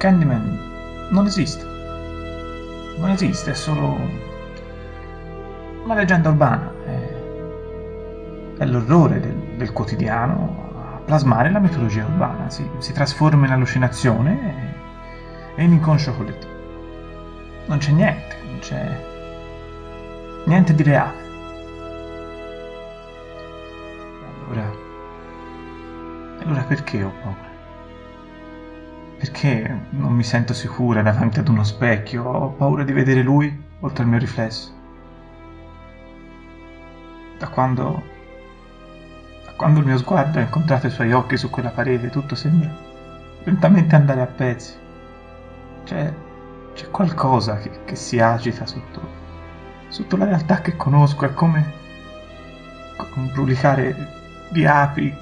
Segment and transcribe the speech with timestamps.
[0.00, 1.62] Candyman non esiste.
[2.96, 3.98] Non esiste, è solo
[5.84, 6.72] una leggenda urbana.
[8.56, 12.48] È, l'orrore del, del, quotidiano a plasmare la mitologia urbana.
[12.48, 14.74] Si, si trasforma in allucinazione
[15.54, 16.52] e, e in inconscio collettivo.
[17.66, 19.04] Non c'è niente, non c'è
[20.46, 21.28] niente di reale.
[24.46, 24.70] Allora,
[26.42, 27.49] allora perché ho paura?
[29.20, 32.24] Perché non mi sento sicura davanti ad uno specchio?
[32.24, 34.72] Ho paura di vedere lui oltre al mio riflesso.
[37.36, 38.02] Da quando...
[39.44, 42.74] Da quando il mio sguardo ha incontrato i suoi occhi su quella parete, tutto sembra
[43.44, 44.72] lentamente andare a pezzi.
[45.84, 46.10] C'è...
[46.72, 49.06] c'è qualcosa che, che si agita sotto...
[49.88, 51.26] sotto la realtà che conosco.
[51.26, 51.72] È come...
[52.96, 53.94] come un brulicare
[54.48, 55.14] di api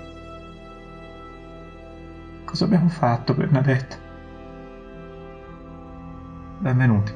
[2.59, 4.01] Cosa abbiamo fatto, Bernadette?
[6.59, 7.13] Benvenuti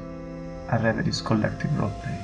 [0.67, 2.17] a Reveries Collective Roleplay.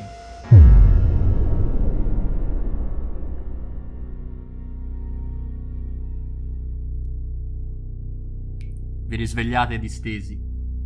[9.05, 10.41] Vi risvegliate distesi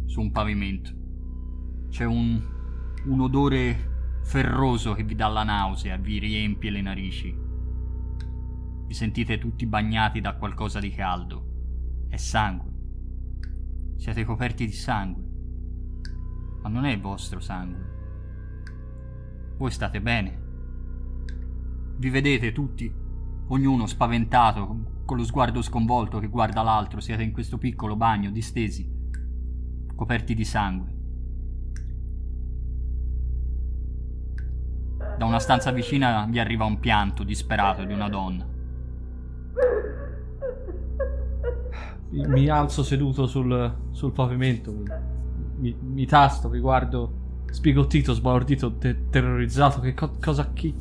[0.07, 0.89] su un pavimento.
[1.89, 2.41] C'è un,
[3.05, 7.37] un odore ferroso che vi dà la nausea, vi riempie le narici.
[8.87, 11.51] Vi sentite tutti bagnati da qualcosa di caldo
[12.13, 12.71] è sangue.
[13.97, 15.23] Siete coperti di sangue.
[16.61, 17.91] Ma non è il vostro sangue.
[19.57, 20.41] Voi state bene.
[21.97, 22.93] Vi vedete tutti,
[23.47, 28.87] ognuno spaventato, con lo sguardo sconvolto che guarda l'altro, siete in questo piccolo bagno, distesi,
[29.95, 30.95] coperti di sangue.
[35.17, 38.52] Da una stanza vicina vi arriva un pianto disperato di una donna.
[42.13, 44.83] Mi alzo seduto sul, sul pavimento, mi,
[45.57, 49.79] mi, mi, tasto, vi guardo sbigottito, sbalordito, te- terrorizzato.
[49.79, 50.75] Che co- cosa chi?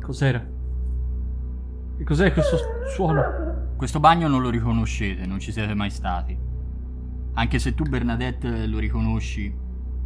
[0.00, 0.44] Cos'era?
[1.96, 2.58] Che cos'è questo
[2.94, 3.72] suono?
[3.76, 6.36] Questo bagno non lo riconoscete, non ci siete mai stati.
[7.34, 9.54] Anche se tu Bernadette lo riconosci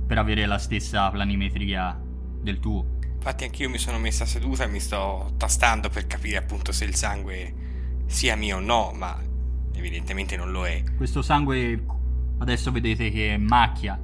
[0.06, 1.98] per avere la stessa planimetria
[2.41, 2.98] del tuo.
[3.15, 6.94] Infatti anch'io mi sono messa seduta e mi sto tastando per capire appunto se il
[6.94, 7.54] sangue
[8.06, 9.16] sia mio o no, ma
[9.75, 10.83] evidentemente non lo è.
[10.97, 11.84] Questo sangue
[12.38, 13.99] adesso vedete che macchia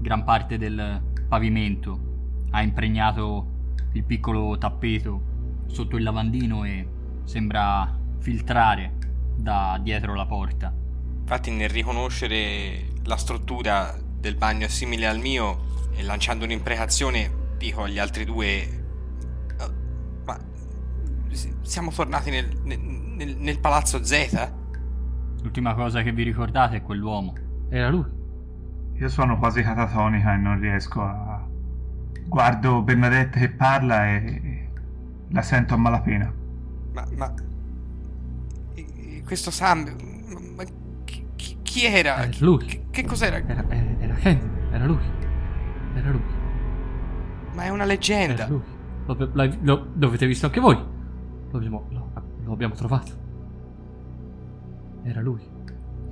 [0.00, 3.56] gran parte del pavimento, ha impregnato
[3.92, 6.86] il piccolo tappeto sotto il lavandino e
[7.24, 8.94] sembra filtrare
[9.36, 10.72] da dietro la porta.
[11.20, 17.98] Infatti nel riconoscere la struttura del bagno simile al mio e lanciando un'imprecazione dico agli
[17.98, 18.84] altri due
[19.60, 19.72] oh,
[20.24, 20.38] ma
[21.62, 24.52] siamo tornati nel, nel, nel palazzo Z?
[25.42, 27.34] L'ultima cosa che vi ricordate è quell'uomo.
[27.68, 28.04] Era lui.
[28.94, 31.46] Io sono quasi catatonica e non riesco a...
[32.26, 34.70] Guardo Bernadette che parla e
[35.28, 36.32] la sento a malapena.
[36.92, 37.06] Ma...
[37.16, 37.34] ma...
[39.24, 39.94] Questo Sam...
[40.56, 40.64] Ma
[41.04, 42.16] chi, chi era?
[42.16, 42.64] Era lui.
[42.64, 43.36] Che, che cos'era?
[43.36, 44.46] Era, era, era Candy.
[44.72, 45.02] Era lui.
[45.94, 46.22] Era lui.
[47.54, 48.44] Ma è una leggenda.
[48.44, 48.62] Era lui.
[49.06, 50.76] Lo, lo, lo avete visto anche voi.
[51.50, 52.10] Lo abbiamo, lo,
[52.42, 53.26] lo abbiamo trovato.
[55.08, 55.40] Era lui.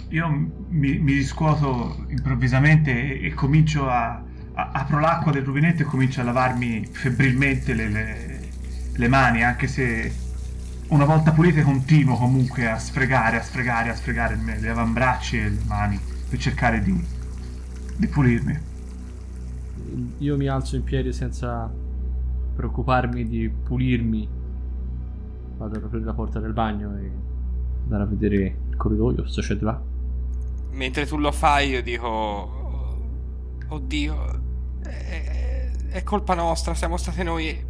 [0.09, 0.29] Io
[0.69, 4.23] mi, mi riscuoto improvvisamente e, e comincio a,
[4.55, 8.41] a, apro l'acqua del rubinetto e comincio a lavarmi febbrilmente le, le,
[8.95, 10.11] le mani, anche se
[10.89, 15.61] una volta pulite continuo comunque a sfregare, a sfregare, a sfregare le avambracci e le
[15.67, 17.05] mani per cercare di,
[17.97, 18.59] di pulirmi.
[20.19, 21.71] Io mi alzo in piedi senza
[22.55, 24.29] preoccuparmi di pulirmi.
[25.59, 27.11] Vado ad aprire la porta del bagno e
[27.83, 29.81] andare a vedere il corridoio, di là.
[30.73, 32.65] Mentre tu lo fai io dico...
[33.69, 34.41] Oddio,
[34.85, 37.65] è, è colpa nostra, siamo state noi.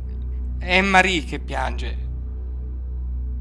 [0.59, 2.05] È Marie che piange.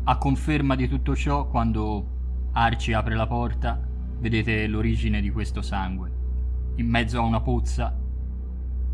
[0.03, 2.13] A conferma di tutto ciò, quando
[2.53, 3.81] Arci apre la porta,
[4.19, 6.11] vedete l'origine di questo sangue.
[6.75, 7.97] In mezzo a una pozza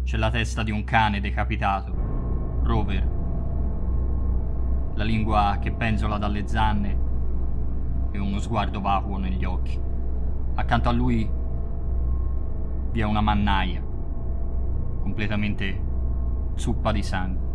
[0.04, 1.94] c'è la testa di un cane decapitato,
[2.64, 3.20] Rover.
[4.96, 7.01] La lingua che penzola dalle zanne
[8.12, 9.80] e uno sguardo vacuo negli occhi.
[10.56, 11.30] Accanto a lui
[12.92, 13.82] vi è una mannaia,
[15.02, 15.82] completamente
[16.56, 17.50] zuppa di sangue.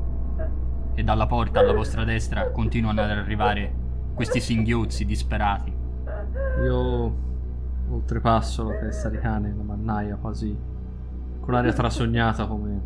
[0.94, 5.72] E dalla porta alla vostra destra continuano ad arrivare questi singhiozzi disperati.
[6.62, 7.24] Io
[7.88, 10.56] oltrepasso la testa di cane, la mannaia quasi
[11.38, 12.80] con aria trasognata come,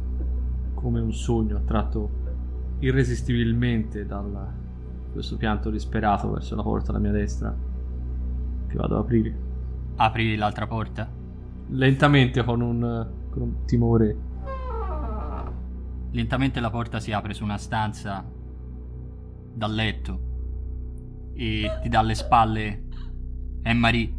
[0.75, 2.11] come un sogno attratto
[2.81, 4.53] irresistibilmente dalla,
[5.13, 7.55] questo pianto disperato verso la porta alla mia destra
[8.67, 9.35] che vado ad aprire.
[9.97, 11.09] Apri l'altra porta.
[11.69, 14.17] Lentamente con un, con un timore.
[16.13, 18.25] Lentamente la porta si apre su una stanza
[19.53, 20.29] dal letto
[21.35, 22.85] e ti dà alle spalle
[23.63, 24.19] Anne-Marie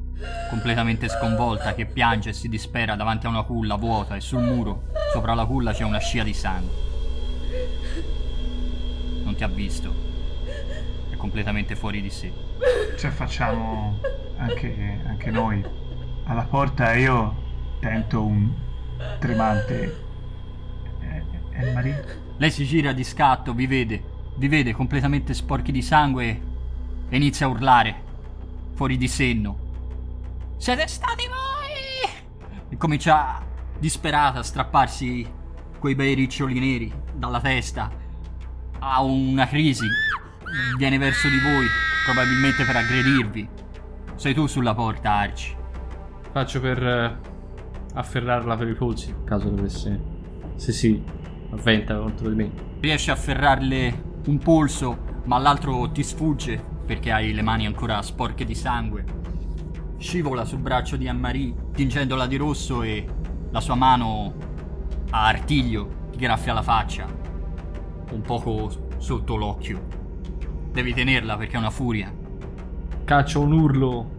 [0.49, 4.83] completamente sconvolta che piange e si dispera davanti a una culla vuota e sul muro
[5.11, 6.89] sopra la culla c'è una scia di sangue.
[9.23, 10.10] Non ti ha visto.
[11.21, 12.33] Completamente fuori di sé.
[12.97, 13.99] Ce la facciamo
[14.37, 15.63] anche, anche noi.
[16.23, 18.51] Alla porta io tento un
[19.19, 20.03] tremante.
[20.99, 22.03] Eh, eh, Marie?
[22.37, 24.03] Lei si gira di scatto, vi vede,
[24.37, 26.41] vi vede completamente sporchi di sangue
[27.07, 27.95] e inizia a urlare,
[28.73, 29.59] fuori di senno.
[30.57, 32.49] Siete stati voi!
[32.67, 33.45] E comincia
[33.77, 35.31] disperata a strapparsi
[35.77, 37.91] quei bei riccioli neri dalla testa.
[38.79, 39.85] Ha una crisi,
[40.77, 41.65] viene verso di voi,
[42.05, 43.49] probabilmente per aggredirvi.
[44.15, 45.55] Sei tu sulla porta, Arci.
[46.31, 47.17] Faccio per eh,
[47.93, 50.19] afferrarla per i polsi, in caso dovesse...
[50.55, 51.03] Se si
[51.51, 52.51] avventa contro di me.
[52.79, 58.45] Riesci a afferrarle un polso, ma l'altro ti sfugge perché hai le mani ancora sporche
[58.45, 59.19] di sangue
[60.01, 63.07] scivola sul braccio di Anne-Marie, tingendola di rosso e
[63.51, 64.33] la sua mano
[65.11, 67.05] a artiglio ti graffia la faccia,
[68.11, 70.00] un poco sotto l'occhio.
[70.71, 72.09] Devi tenerla perché è una furia.
[73.03, 74.11] Caccio un urlo,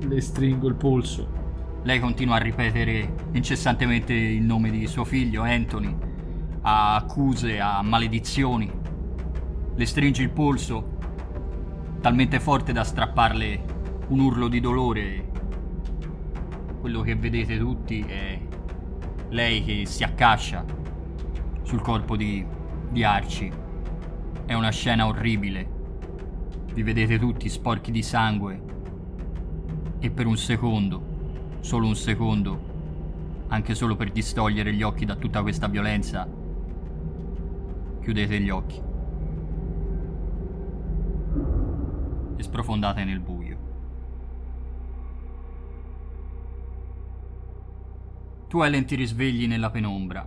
[0.00, 1.36] le stringo il polso.
[1.84, 5.96] Lei continua a ripetere incessantemente il nome di suo figlio, Anthony,
[6.62, 8.68] a accuse, a maledizioni.
[9.76, 10.96] Le stringi il polso
[12.00, 13.64] talmente forte da strapparle
[14.08, 15.30] un urlo di dolore.
[16.80, 18.40] Quello che vedete tutti è
[19.28, 20.64] lei che si accascia
[21.62, 22.44] sul corpo di,
[22.90, 23.66] di Arci.
[24.48, 25.68] È una scena orribile.
[26.72, 28.62] Vi vedete tutti sporchi di sangue.
[29.98, 35.42] E per un secondo, solo un secondo, anche solo per distogliere gli occhi da tutta
[35.42, 36.26] questa violenza,
[38.00, 38.80] chiudete gli occhi.
[42.36, 43.58] E sprofondate nel buio.
[48.48, 50.26] Tu Ellen ti risvegli nella penombra.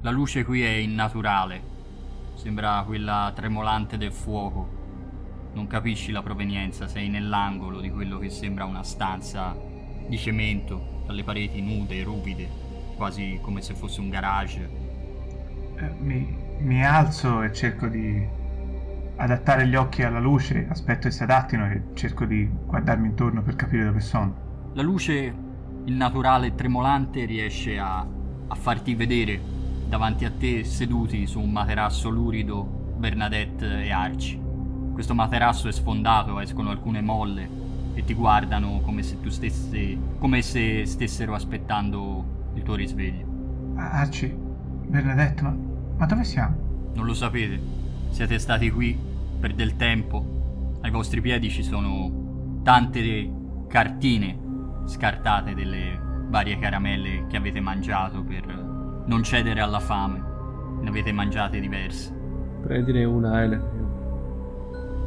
[0.00, 1.71] La luce qui è innaturale.
[2.34, 4.80] Sembra quella tremolante del fuoco.
[5.54, 9.54] Non capisci la provenienza, sei nell'angolo di quello che sembra una stanza
[10.08, 12.48] di cemento, dalle pareti nude, ruvide,
[12.96, 14.70] quasi come se fosse un garage.
[15.76, 18.26] Eh, mi, mi alzo e cerco di
[19.16, 23.56] adattare gli occhi alla luce, aspetto che si adattino e cerco di guardarmi intorno per
[23.56, 24.70] capire dove sono.
[24.72, 25.34] La luce
[25.84, 29.40] il naturale tremolante riesce a, a farti vedere
[29.92, 32.62] davanti a te seduti su un materasso lurido
[32.96, 34.40] Bernadette e Arci.
[34.90, 37.46] Questo materasso è sfondato, escono alcune molle
[37.92, 43.74] e ti guardano come se tu stesse come se stessero aspettando il tuo risveglio.
[43.76, 45.54] Arci, Bernadette, ma,
[45.98, 46.56] ma dove siamo?
[46.94, 47.60] Non lo sapete.
[48.08, 48.98] Siete stati qui
[49.38, 50.78] per del tempo.
[50.80, 53.30] Ai vostri piedi ci sono tante
[53.68, 54.38] cartine
[54.86, 58.61] scartate delle varie caramelle che avete mangiato per
[59.06, 60.22] non cedere alla fame.
[60.80, 62.12] Ne avete mangiate diverse.
[62.62, 63.62] Prendine una, Ele.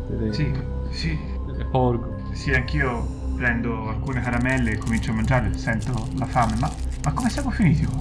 [0.07, 0.51] Te Sì,
[0.89, 1.19] sì.
[1.47, 2.15] le porgo.
[2.31, 6.71] Sì, anch'io prendo alcune caramelle e comincio a mangiarle, sento la fame, ma,
[7.03, 7.99] ma come siamo finiti qua?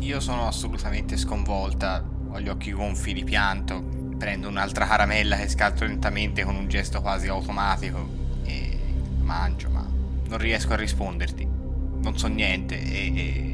[0.00, 3.82] Io sono assolutamente sconvolta, ho gli occhi gonfi di pianto,
[4.18, 8.06] prendo un'altra caramella che scalzo lentamente con un gesto quasi automatico
[8.44, 8.78] e
[9.22, 9.84] mangio, ma
[10.28, 11.48] non riesco a risponderti.
[12.02, 13.53] Non so niente e, e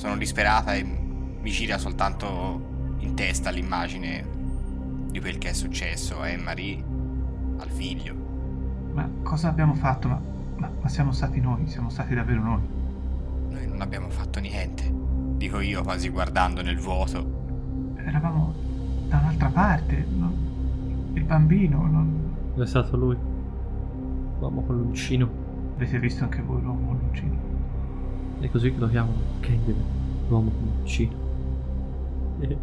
[0.00, 4.24] sono disperata e mi gira soltanto in testa l'immagine
[5.10, 6.82] di quel che è successo a Marie,
[7.58, 8.14] al figlio.
[8.94, 10.08] Ma cosa abbiamo fatto?
[10.08, 10.18] Ma,
[10.56, 12.62] ma, ma siamo stati noi, siamo stati davvero noi.
[13.50, 14.90] Noi non abbiamo fatto niente,
[15.36, 17.92] dico io quasi guardando nel vuoto.
[17.96, 18.54] Eravamo
[19.06, 21.12] da un'altra parte, non...
[21.12, 22.36] il bambino non...
[22.56, 23.18] È stato lui.
[24.38, 25.28] L'uomo con l'uncino.
[25.76, 27.49] Avete visto anche voi l'uomo con l'uncino?
[28.40, 29.84] È così che lo chiamano Candyman,
[30.28, 31.18] l'uomo con l'uncino.
[32.42, 32.56] E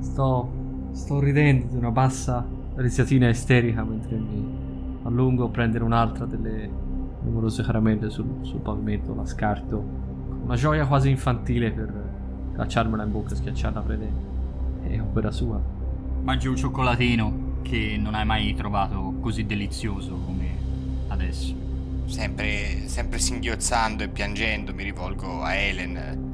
[0.00, 0.50] sto,
[0.90, 4.44] sto ridendo di una bassa rissatina isterica mentre mi
[5.04, 6.68] allungo a prendere un'altra delle
[7.22, 9.76] numerose caramelle sul, sul pavimento, la scarto.
[10.28, 11.92] Con una gioia quasi infantile per
[12.56, 14.12] cacciarmela in bocca e schiacciarla prede.
[14.82, 15.60] È opera sua.
[16.22, 20.48] Mangi un cioccolatino che non hai mai trovato così delizioso come
[21.08, 21.63] adesso.
[22.06, 26.32] Sempre, sempre singhiozzando e piangendo mi rivolgo a Helen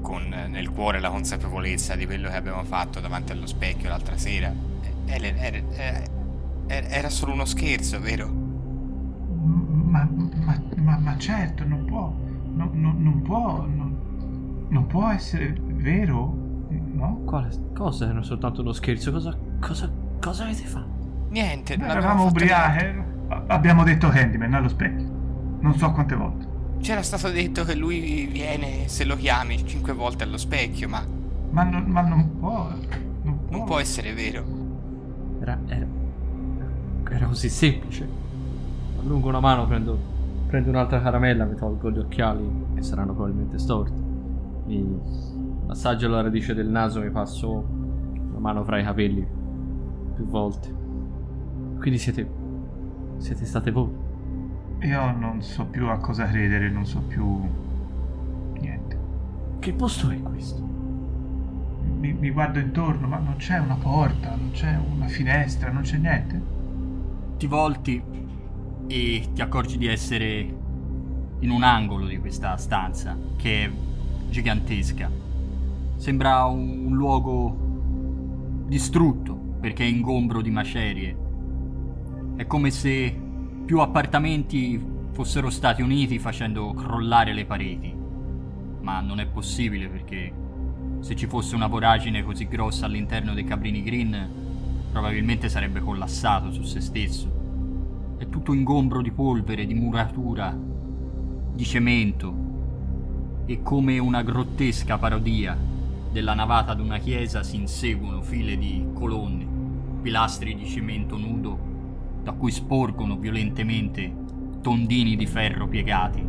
[0.00, 4.52] con nel cuore la consapevolezza di quello che abbiamo fatto davanti allo specchio l'altra sera.
[5.06, 5.58] Helen, era,
[6.66, 8.46] era, era solo uno scherzo, vero?
[9.88, 10.08] ma,
[10.44, 12.12] ma, ma, ma certo, non può,
[12.54, 17.22] no, no, non può, non, non può essere vero, no?
[17.24, 18.08] Quale cosa?
[18.08, 19.10] Era soltanto uno scherzo.
[19.10, 21.26] Cosa, cosa, cosa avete fatto?
[21.30, 25.06] Niente, non eravamo fatto ubriache, abbiamo detto Candyman allo specchio,
[25.60, 26.46] non so quante volte.
[26.80, 31.04] C'era stato detto che lui viene se lo chiami cinque volte allo specchio, ma
[31.50, 32.68] Ma non, ma non può,
[33.22, 33.56] non può.
[33.56, 34.44] non può essere vero.
[35.40, 35.86] Era, era,
[37.10, 38.08] era così semplice.
[39.00, 39.98] Allungo una mano, prendo,
[40.46, 44.00] prendo un'altra caramella, mi tolgo gli occhiali, che saranno probabilmente storti.
[44.66, 45.00] Mi
[45.66, 47.66] massaggio la radice del naso, mi passo
[48.32, 49.26] la mano fra i capelli
[50.14, 50.74] più volte.
[51.78, 52.37] Quindi siete.
[53.18, 53.90] Siete state voi.
[54.82, 57.40] Io non so più a cosa credere, non so più
[58.60, 58.98] niente.
[59.58, 60.62] Che posto è questo?
[61.98, 65.96] Mi, mi guardo intorno, ma non c'è una porta, non c'è una finestra, non c'è
[65.96, 66.40] niente.
[67.36, 68.02] Ti volti
[68.86, 70.56] e ti accorgi di essere
[71.40, 73.70] in un angolo di questa stanza che è
[74.28, 75.10] gigantesca.
[75.96, 77.66] Sembra un, un luogo
[78.66, 81.16] distrutto perché è ingombro di macerie.
[82.38, 83.12] È come se
[83.64, 84.80] più appartamenti
[85.10, 87.92] fossero stati uniti facendo crollare le pareti.
[88.80, 90.32] Ma non è possibile perché
[91.00, 94.30] se ci fosse una voragine così grossa all'interno dei Cabrini Green,
[94.92, 98.16] probabilmente sarebbe collassato su se stesso.
[98.18, 103.42] È tutto ingombro di polvere, di muratura, di cemento.
[103.46, 105.58] E come una grottesca parodia
[106.12, 109.44] della navata di una chiesa si inseguono file di colonne,
[110.02, 111.67] pilastri di cemento nudo,
[112.28, 114.14] da cui sporgono violentemente
[114.60, 116.22] tondini di ferro piegati.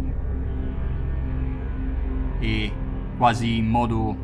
[2.40, 2.72] E
[3.18, 4.16] quasi in modo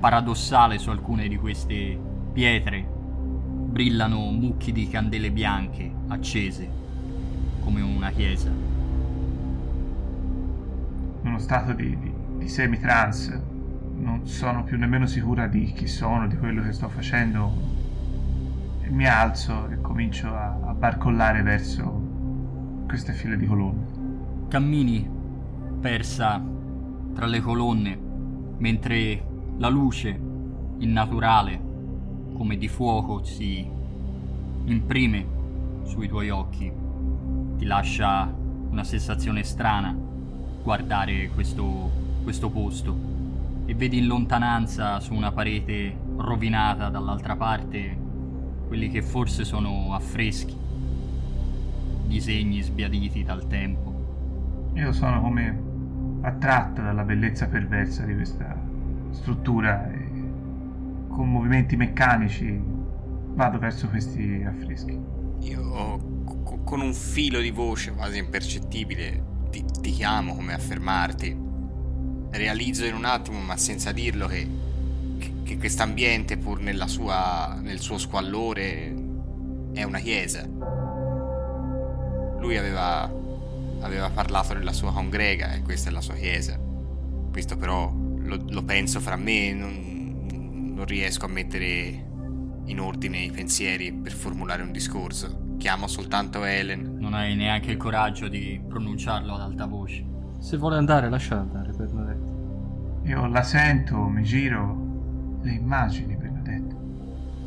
[0.00, 1.96] paradossale su alcune di queste
[2.32, 6.68] pietre brillano mucchi di candele bianche accese
[7.60, 8.48] come una chiesa.
[11.22, 13.58] In uno stato di, di, di semi-trance.
[14.00, 17.79] Non sono più nemmeno sicura di chi sono, di quello che sto facendo.
[18.90, 22.08] Mi alzo e comincio a, a barcollare verso
[22.88, 24.48] queste file di colonne.
[24.48, 25.08] Cammini
[25.80, 26.42] persa
[27.14, 27.96] tra le colonne
[28.58, 29.24] mentre
[29.58, 30.20] la luce,
[30.78, 31.60] innaturale,
[32.34, 33.64] come di fuoco, si
[34.64, 35.26] imprime
[35.84, 36.70] sui tuoi occhi.
[37.58, 38.28] Ti lascia
[38.70, 39.96] una sensazione strana
[40.62, 41.90] guardare questo,
[42.24, 42.98] questo posto
[43.66, 47.99] e vedi in lontananza su una parete rovinata dall'altra parte
[48.70, 50.56] quelli che forse sono affreschi,
[52.06, 54.70] disegni sbiaditi dal tempo.
[54.74, 55.60] Io sono come
[56.20, 58.56] attratta dalla bellezza perversa di questa
[59.10, 60.08] struttura e
[61.08, 62.62] con movimenti meccanici
[63.34, 64.96] vado verso questi affreschi.
[65.40, 71.36] Io co- con un filo di voce quasi impercettibile ti, ti chiamo come a fermarti.
[72.30, 74.46] Realizzo in un attimo, ma senza dirlo, che,
[75.50, 78.94] che, quest'ambiente, pur nella sua, nel suo squallore,
[79.72, 80.46] è una chiesa.
[82.38, 83.10] Lui aveva,
[83.80, 86.56] aveva parlato della sua congrega e questa è la sua chiesa.
[87.32, 92.06] Questo però lo, lo penso fra me, non, non riesco a mettere
[92.66, 95.56] in ordine i pensieri per formulare un discorso.
[95.58, 96.96] Chiamo soltanto Helen.
[96.98, 100.04] Non hai neanche il coraggio di pronunciarlo ad alta voce.
[100.38, 103.08] Se vuole andare, lascia andare, Bernadette.
[103.08, 104.89] Io la sento, mi giro,
[105.42, 106.76] le immagini, Bernadette.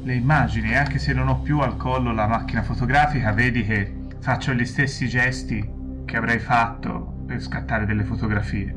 [0.03, 4.53] Le immagini, anche se non ho più al collo la macchina fotografica, vedi che faccio
[4.53, 5.67] gli stessi gesti
[6.05, 8.75] che avrei fatto per scattare delle fotografie.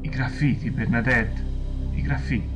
[0.00, 1.44] I graffiti, Bernadette,
[1.92, 2.48] i graffiti.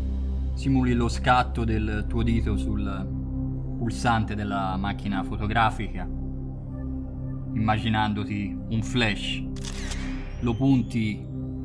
[0.55, 3.07] Simuli lo scatto del tuo dito sul
[3.79, 6.05] pulsante della macchina fotografica,
[7.53, 9.43] immaginandoti un flash.
[10.41, 11.25] Lo punti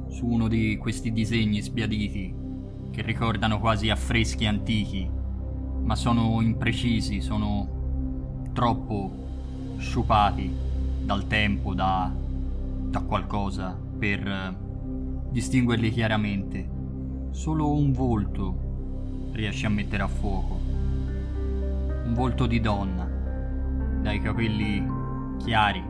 [0.10, 2.42] su uno di questi disegni sbiaditi
[2.94, 5.10] che ricordano quasi affreschi antichi,
[5.82, 9.12] ma sono imprecisi, sono troppo
[9.80, 10.56] sciupati
[11.02, 14.56] dal tempo, da, da qualcosa per eh,
[15.32, 16.70] distinguerli chiaramente.
[17.32, 20.60] Solo un volto riesci a mettere a fuoco.
[20.66, 23.10] Un volto di donna,
[24.04, 24.86] dai capelli
[25.44, 25.84] chiari,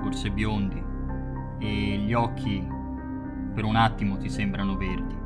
[0.00, 0.82] forse biondi,
[1.58, 2.66] e gli occhi
[3.52, 5.19] per un attimo ti sembrano verdi.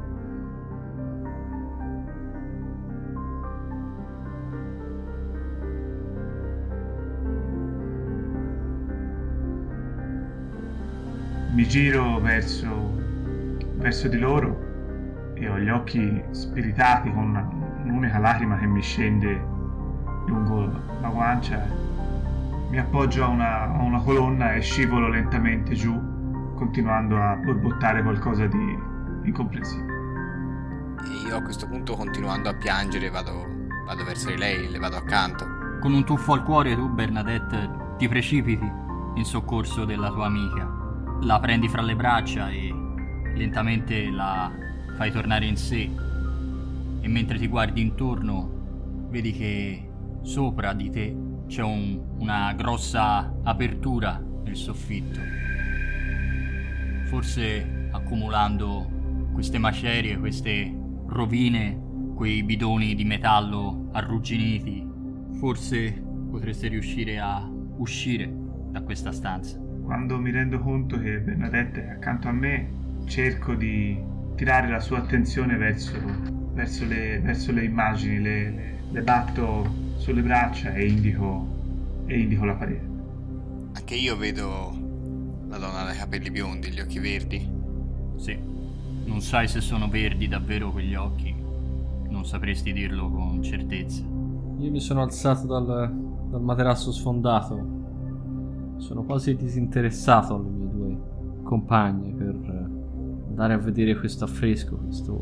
[11.54, 12.68] Mi giro verso,
[13.76, 17.48] verso di loro e ho gli occhi spiritati con una-
[17.84, 19.40] un'unica lacrima che mi scende
[20.26, 20.68] lungo
[21.00, 21.82] la guancia.
[22.70, 25.96] mi appoggio a una, a una colonna e scivolo lentamente giù,
[26.56, 28.78] continuando a borbottare qualcosa di
[29.22, 29.92] incomprensibile.
[31.04, 33.46] E io a questo punto, continuando a piangere, vado,
[33.86, 35.46] vado verso di lei, le vado accanto.
[35.80, 38.68] Con un tuffo al cuore tu, Bernadette, ti precipiti
[39.14, 40.83] in soccorso della tua amica.
[41.24, 42.70] La prendi fra le braccia e
[43.34, 44.52] lentamente la
[44.94, 45.88] fai tornare in sé.
[47.00, 49.88] E mentre ti guardi intorno, vedi che
[50.20, 51.16] sopra di te
[51.46, 55.20] c'è un- una grossa apertura nel soffitto.
[57.06, 60.70] Forse accumulando queste macerie, queste
[61.06, 61.80] rovine,
[62.14, 64.86] quei bidoni di metallo arrugginiti,
[65.38, 68.30] forse potreste riuscire a uscire
[68.70, 69.63] da questa stanza.
[69.84, 72.68] Quando mi rendo conto che Bernadette è accanto a me,
[73.04, 73.96] cerco di
[74.34, 75.92] tirare la sua attenzione verso,
[76.54, 81.46] verso, le, verso le immagini, le, le- le batto sulle braccia e indico,
[82.06, 82.88] e indico la parete.
[83.74, 84.72] Anche io vedo
[85.48, 87.46] la donna dai capelli biondi, gli occhi verdi.
[88.16, 88.38] Sì,
[89.04, 91.34] non sai se sono verdi davvero quegli occhi,
[92.08, 94.02] non sapresti dirlo con certezza.
[94.02, 95.92] Io mi sono alzato dal,
[96.30, 97.82] dal materasso sfondato.
[98.76, 105.12] Sono quasi disinteressato alle mie due compagne per eh, andare a vedere questo affresco, questo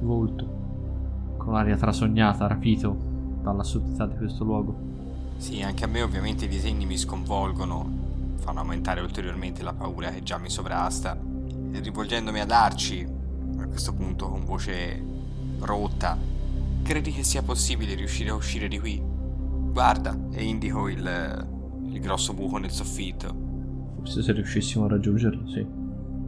[0.00, 0.66] volto
[1.36, 2.96] con aria trasognata, rapito
[3.42, 4.76] dall'assurdità di questo luogo.
[5.36, 10.22] Sì, anche a me ovviamente i disegni mi sconvolgono, fanno aumentare ulteriormente la paura che
[10.22, 11.16] già mi sovrasta.
[11.70, 13.06] E rivolgendomi ad Arci,
[13.58, 15.02] a questo punto con voce
[15.60, 16.16] rotta,
[16.82, 19.00] credi che sia possibile riuscire a uscire di qui?
[19.70, 21.46] Guarda, e indico il,
[21.90, 23.46] il grosso buco nel soffitto.
[23.96, 25.66] Forse se riuscissimo a raggiungerlo, sì.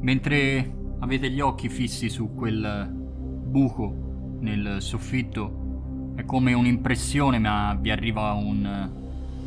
[0.01, 7.91] Mentre avete gli occhi fissi su quel buco nel soffitto, è come un'impressione, ma vi
[7.91, 8.91] arriva un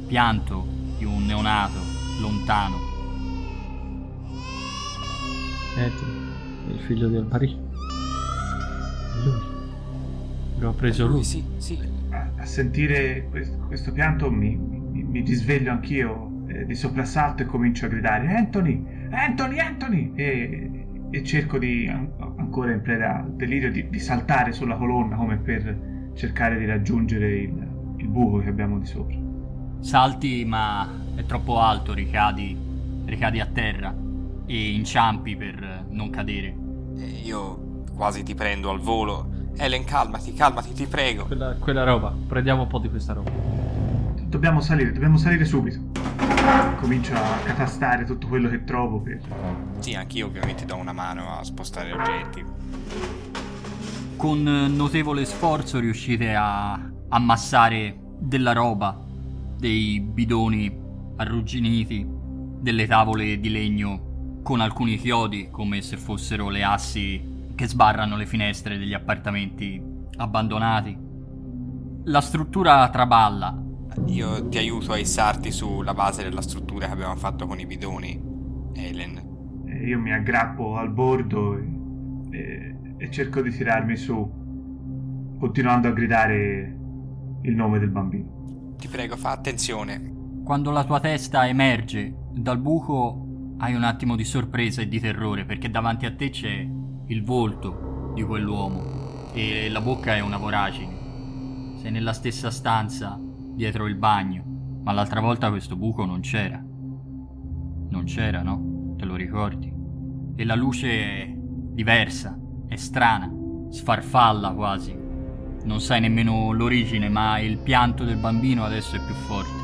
[0.08, 0.66] pianto
[0.98, 1.80] di un neonato
[2.22, 2.78] lontano.
[5.76, 5.92] È
[6.72, 7.48] il figlio di Alpari.
[7.48, 9.42] È lui.
[10.60, 11.24] Lo ha preso lui.
[11.24, 11.80] Sì, sì.
[12.10, 14.56] A, a sentire questo, questo pianto mi,
[14.94, 20.12] mi- mi risveglio anch'io eh, di soprassalto e comincio a gridare Anthony, Anthony, Anthony!
[20.16, 25.16] E, e cerco di, an- ancora in preda al delirio, di, di saltare sulla colonna
[25.16, 29.18] come per cercare di raggiungere il, il buco che abbiamo di sopra.
[29.80, 32.58] Salti, ma è troppo alto, ricadi,
[33.06, 33.94] ricadi a terra
[34.46, 36.56] e inciampi per non cadere.
[36.98, 39.30] E io quasi ti prendo al volo.
[39.56, 41.26] Ellen, calmati, calmati, ti prego.
[41.26, 43.30] Quella, quella roba, prendiamo un po' di questa roba.
[44.44, 45.80] Dobbiamo salire, dobbiamo salire subito.
[46.82, 49.22] Comincio a catastare tutto quello che trovo per...
[49.80, 52.44] Sì, anch'io ovviamente do una mano a spostare oggetti.
[54.18, 56.78] Con notevole sforzo riuscite a
[57.08, 59.00] ammassare della roba,
[59.58, 60.78] dei bidoni
[61.16, 62.06] arrugginiti,
[62.60, 68.26] delle tavole di legno con alcuni chiodi come se fossero le assi che sbarrano le
[68.26, 69.82] finestre degli appartamenti
[70.18, 70.98] abbandonati.
[72.04, 73.63] La struttura traballa,
[74.08, 78.22] Io ti aiuto a issarti sulla base della struttura che abbiamo fatto con i bidoni,
[78.74, 79.64] Ellen.
[79.66, 81.66] e io mi aggrappo al bordo e,
[82.32, 84.16] e- e cerco di tirarmi su,
[85.40, 86.78] continuando a gridare
[87.42, 88.76] il nome del bambino.
[88.78, 90.12] Ti prego, fa attenzione.
[90.44, 95.46] Quando la tua testa emerge dal buco hai un attimo di sorpresa e di terrore
[95.46, 96.68] perché davanti a te c'è
[97.08, 101.78] il volto di quell'uomo e la bocca è una voragine.
[101.82, 103.20] Sei nella stessa stanza
[103.54, 104.44] dietro il bagno,
[104.84, 106.62] ma l'altra volta questo buco non c'era.
[107.90, 108.96] Non c'era, no?
[108.98, 109.72] Te lo ricordi?
[110.36, 112.38] E la luce è diversa,
[112.68, 113.32] è strana,
[113.70, 114.96] sfarfalla quasi.
[115.64, 119.62] Non sai nemmeno l'origine, ma il pianto del bambino adesso è più forte.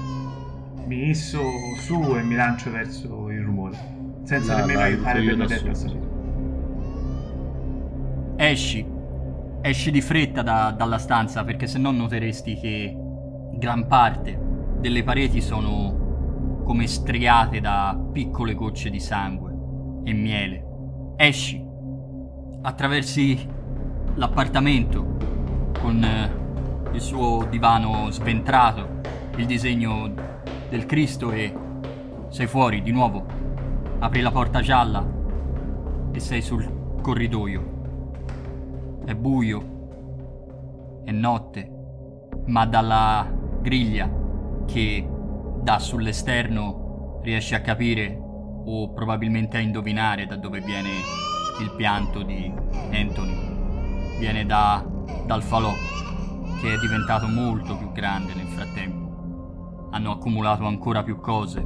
[0.85, 1.41] Mi isso
[1.81, 3.77] su e mi lancio verso il rumore,
[4.23, 5.73] senza La- nemmeno la aiutare a solo.
[5.73, 6.07] salire.
[8.37, 8.85] Esci,
[9.61, 12.97] esci di fretta da- dalla stanza perché se no noteresti che
[13.53, 14.39] gran parte
[14.79, 19.53] delle pareti sono come striate da piccole gocce di sangue
[20.03, 20.65] e miele.
[21.15, 21.65] Esci,
[22.61, 23.47] attraversi
[24.15, 25.17] l'appartamento
[25.79, 29.01] con eh, il suo divano sventrato,
[29.35, 30.13] il disegno
[30.69, 31.53] del Cristo e
[32.29, 33.25] sei fuori di nuovo.
[33.99, 35.05] Apri la porta gialla
[36.11, 37.77] e sei sul corridoio.
[39.05, 41.71] È buio, è notte,
[42.45, 44.09] ma dalla griglia
[44.65, 45.07] che
[45.61, 48.17] dà sull'esterno riesci a capire
[48.65, 50.89] o probabilmente a indovinare da dove viene
[51.59, 52.51] il pianto di
[52.91, 54.17] Anthony.
[54.17, 54.85] Viene da,
[55.25, 55.71] dal falò,
[56.61, 59.87] che è diventato molto più grande nel frattempo.
[59.91, 61.65] hanno accumulato ancora più cose.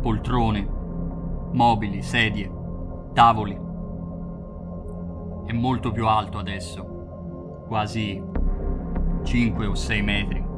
[0.00, 0.68] Poltrone,
[1.52, 2.50] mobili, sedie,
[3.12, 3.58] tavoli.
[5.46, 8.22] È molto più alto adesso, quasi
[9.24, 10.51] 5 o 6 metri.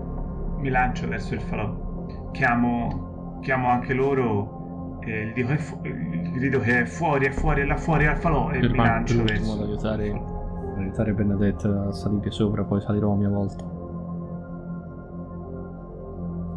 [0.65, 2.31] Mi lancio verso il falò.
[2.33, 7.61] Chiamo, chiamo anche loro e gli dico, è fu- grido che è fuori, è fuori,
[7.61, 11.13] è là fuori al falò e mi Per lancio l'ultimo verso ad aiutare, ad aiutare
[11.13, 13.63] Bernadette a salire sopra, poi salirò a mia volta.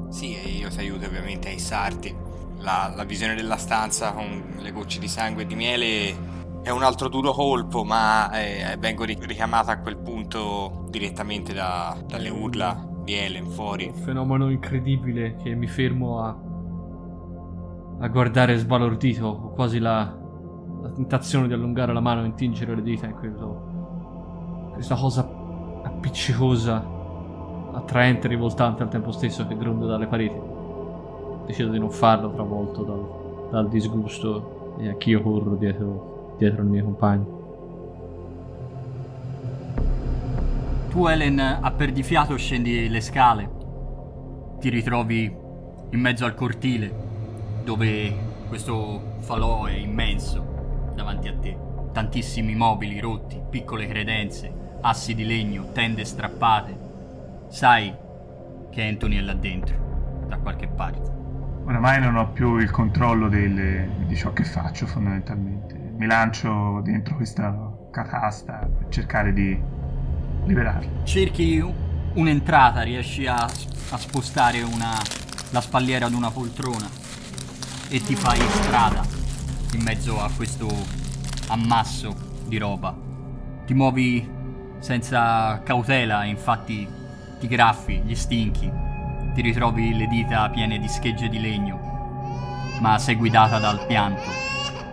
[0.10, 2.15] Sì, e io ti aiuto ovviamente a issarti.
[2.60, 6.15] La, la visione della stanza con le gocce di sangue e di miele
[6.62, 11.98] è un altro duro colpo, ma eh, vengo ri- richiamata a quel punto direttamente da-
[12.08, 13.86] dalle urla di Helen fuori.
[13.88, 16.38] Un fenomeno incredibile che mi fermo a,
[18.00, 20.13] a guardare sbalordito, ho quasi la,
[20.82, 25.26] la tentazione di allungare la mano e intingere le dita in quello, questa cosa
[25.84, 26.86] appiccicosa,
[27.76, 30.56] attraente e rivoltante al tempo stesso che gronda dalle pareti.
[31.46, 36.84] Decido di non farlo travolto dal, dal disgusto e anch'io corro dietro, dietro il mio
[36.84, 37.37] compagno.
[40.98, 43.48] Tu, Helen, a perdifiato scendi le scale.
[44.60, 45.26] Ti ritrovi
[45.92, 46.92] in mezzo al cortile,
[47.64, 48.12] dove
[48.48, 51.56] questo falò è immenso davanti a te.
[51.94, 56.76] Tantissimi mobili rotti, piccole credenze, assi di legno, tende strappate.
[57.48, 57.94] Sai
[58.72, 61.12] che Anthony è là dentro, da qualche parte.
[61.64, 65.76] Oramai non ho più il controllo delle- di ciò che faccio fondamentalmente.
[65.96, 69.77] Mi lancio dentro questa catasta per cercare di
[70.48, 70.90] liberarli.
[71.04, 71.64] Cerchi
[72.14, 74.98] un'entrata, riesci a, a spostare una,
[75.52, 76.90] la spalliera ad una poltrona
[77.90, 79.06] e ti fai strada
[79.74, 80.68] in mezzo a questo
[81.50, 82.96] ammasso di roba.
[83.66, 84.28] Ti muovi
[84.80, 86.88] senza cautela, infatti
[87.40, 88.72] ti graffi, gli stinchi,
[89.34, 94.46] ti ritrovi le dita piene di schegge di legno, ma sei guidata dal pianto.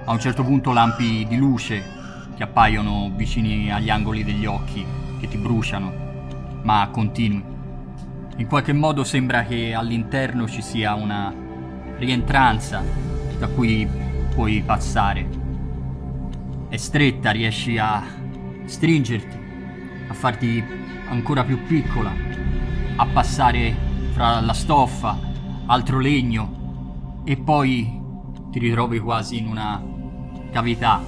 [0.05, 1.83] A un certo punto lampi di luce
[2.37, 4.85] che appaiono vicini agli angoli degli occhi,
[5.25, 5.93] che ti bruciano,
[6.63, 7.43] ma continui.
[8.37, 11.33] In qualche modo sembra che all'interno ci sia una
[11.97, 12.83] rientranza
[13.39, 13.89] da cui
[14.35, 15.27] puoi passare.
[16.69, 18.03] È stretta, riesci a
[18.65, 19.39] stringerti,
[20.09, 20.63] a farti
[21.09, 22.13] ancora più piccola,
[22.97, 23.75] a passare
[24.11, 25.17] fra la stoffa,
[25.67, 28.01] altro legno e poi
[28.51, 29.83] ti ritrovi quasi in una
[30.51, 31.03] cavità,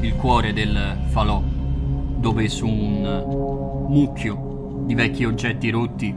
[0.00, 1.42] il cuore del falò,
[2.18, 6.14] dove su un mucchio di vecchi oggetti rotti,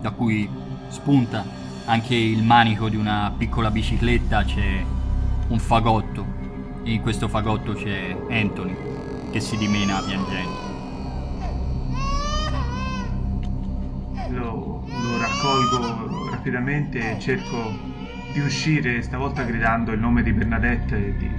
[0.00, 0.48] da cui
[0.88, 1.44] spunta
[1.84, 4.84] anche il manico di una piccola bicicletta, c'è
[5.48, 6.24] un fagotto
[6.82, 8.76] e in questo fagotto c'è Anthony
[9.30, 10.66] che si dimena piangendo.
[14.30, 17.72] Lo, lo raccolgo rapidamente e cerco
[18.32, 21.30] di uscire, stavolta gridando il nome di Bernadette e di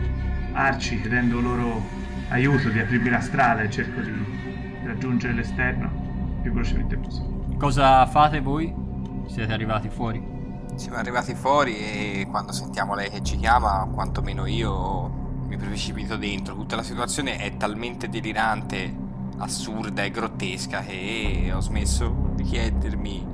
[0.52, 1.99] Arci, chiedendo loro
[2.30, 4.12] aiuto di aprirmi la strada e cerco di
[4.84, 5.90] raggiungere l'esterno
[6.42, 7.58] più velocemente possibile.
[7.58, 8.74] Cosa fate voi?
[9.28, 10.38] Siete arrivati fuori?
[10.76, 15.10] Siamo arrivati fuori e quando sentiamo lei che ci chiama, quantomeno io
[15.48, 16.56] mi precipito dentro.
[16.56, 18.96] Tutta la situazione è talmente delirante,
[19.40, 23.28] assurda e grottesca che ho smesso di chiedermi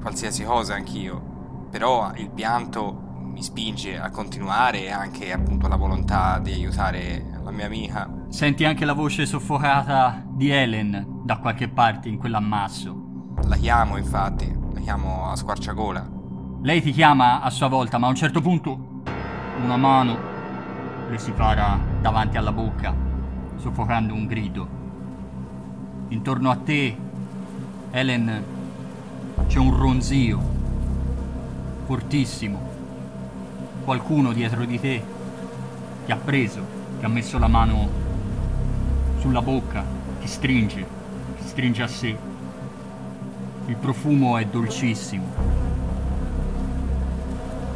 [0.00, 1.30] qualsiasi cosa anch'io.
[1.70, 2.92] Però il pianto
[3.32, 8.21] mi spinge a continuare e anche appunto la volontà di aiutare la mia amica.
[8.32, 13.34] Senti anche la voce soffocata di Helen da qualche parte in quell'ammasso.
[13.44, 16.10] La chiamo infatti, la chiamo a squarciagola.
[16.62, 19.02] Lei ti chiama a sua volta, ma a un certo punto
[19.62, 20.16] una mano
[21.10, 22.94] le si para davanti alla bocca,
[23.56, 24.68] soffocando un grido.
[26.08, 26.96] Intorno a te,
[27.90, 28.44] Helen,
[29.46, 30.40] c'è un ronzio
[31.84, 32.58] fortissimo.
[33.84, 35.04] Qualcuno dietro di te
[36.06, 36.64] ti ha preso,
[36.98, 38.01] ti ha messo la mano
[39.22, 39.84] sulla bocca,
[40.18, 40.84] ti stringe,
[41.36, 42.18] ti stringe a sé.
[43.66, 45.24] Il profumo è dolcissimo.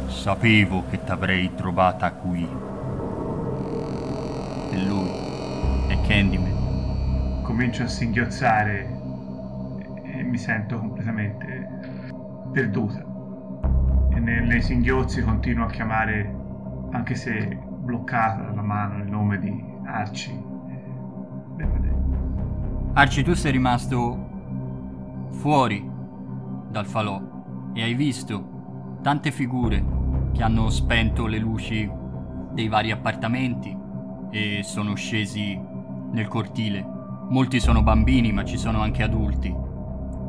[0.07, 2.45] Sapevo che t'avrei trovata qui.
[4.71, 5.09] E lui
[5.87, 7.43] è Candyman.
[7.43, 8.99] Comincio a singhiozzare
[10.03, 11.69] e mi sento completamente
[12.51, 13.05] perduta.
[14.09, 16.29] E ne- nei singhiozzi continuo a chiamare,
[16.91, 20.46] anche se bloccata dalla mano, il nome di Arci.
[22.97, 25.87] Arci, tu sei rimasto fuori
[26.67, 27.21] dal falò
[27.71, 29.85] e hai visto tante figure
[30.33, 31.87] che hanno spento le luci
[32.53, 33.77] dei vari appartamenti
[34.31, 35.61] e sono scesi
[36.11, 36.83] nel cortile.
[37.29, 39.55] Molti sono bambini, ma ci sono anche adulti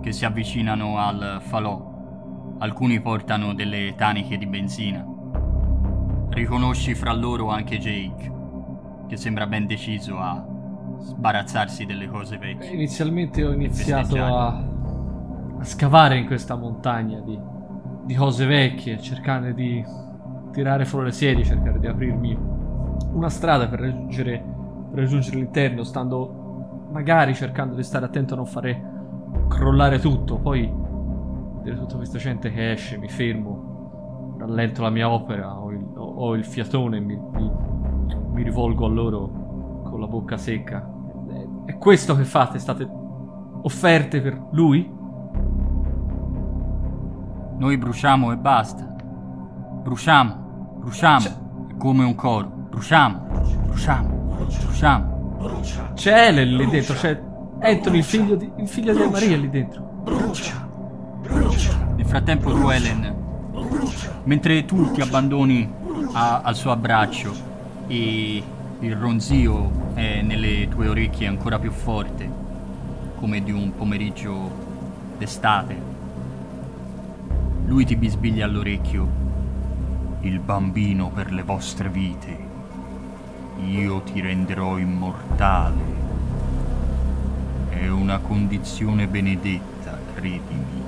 [0.03, 5.07] che si avvicinano al falò Alcuni portano delle taniche di benzina.
[6.29, 8.31] Riconosci fra loro anche Jake,
[9.09, 10.57] che sembra ben deciso a
[10.99, 12.71] sbarazzarsi delle cose vecchie.
[12.71, 14.47] Inizialmente ho iniziato a,
[15.59, 17.39] a scavare in questa montagna di,
[18.05, 19.85] di cose vecchie, cercare di
[20.53, 22.37] tirare fuori le sedie, cercare di aprirmi
[23.13, 24.43] una strada per raggiungere,
[24.91, 28.83] per raggiungere l'interno, stando magari cercando di stare attento a non fare
[29.49, 30.37] crollare tutto.
[30.37, 30.73] Poi
[31.59, 36.35] vedere tutta questa gente che esce, mi fermo, rallento la mia opera, ho il, ho
[36.35, 37.53] il fiatone, mi, mi-
[38.33, 39.38] mi rivolgo a loro
[39.89, 40.89] con la bocca secca.
[41.67, 42.59] È, questo che fate?
[42.59, 42.89] State
[43.63, 44.91] offerte per lui?
[47.59, 48.85] Noi bruciamo e basta.
[49.83, 51.27] Bruciamo, bruciamo.
[51.69, 52.49] È come un coro.
[52.71, 53.27] Bruciamo,
[53.67, 55.17] bruciamo, bruciamo.
[55.95, 57.21] C'è Helen lì dentro, c'è
[57.61, 60.03] Anthony, il figlio di, il figlio di Maria lì dentro.
[61.97, 63.15] Nel frattempo tu, Helen,
[64.25, 65.69] mentre tu ti abbandoni
[66.13, 67.33] a- al suo abbraccio
[67.89, 68.43] e
[68.81, 72.31] il ronzio è nelle tue orecchie ancora più forte,
[73.17, 74.67] come di un pomeriggio
[75.19, 75.97] d'estate,
[77.67, 79.27] lui ti bisbiglia all'orecchio.
[80.21, 82.47] Il bambino per le vostre vite.
[83.67, 85.83] Io ti renderò immortale.
[87.69, 90.83] È una condizione benedetta, credimi.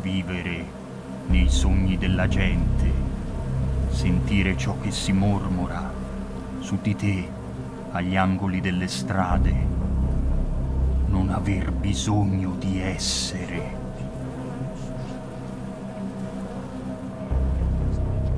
[0.00, 0.64] Vivere
[1.26, 2.90] nei sogni della gente,
[3.90, 5.87] sentire ciò che si mormora
[6.68, 7.26] su di te
[7.92, 9.54] agli angoli delle strade,
[11.06, 13.76] non aver bisogno di essere.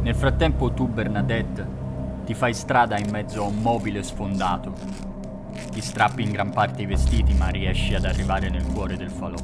[0.02, 1.66] Nel frattempo tu, Bernadette,
[2.24, 4.74] ti fai strada in mezzo a un mobile sfondato.
[5.72, 9.38] Ti strappi in gran parte i vestiti, ma riesci ad arrivare nel cuore del falò.